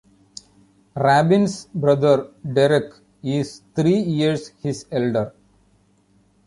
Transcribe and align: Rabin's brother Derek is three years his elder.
Rabin's 0.95 1.67
brother 1.75 2.31
Derek 2.43 2.91
is 3.21 3.61
three 3.75 3.99
years 3.99 4.47
his 4.63 4.87
elder. 4.91 5.35